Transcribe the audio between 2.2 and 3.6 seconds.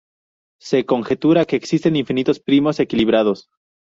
primos equilibrados.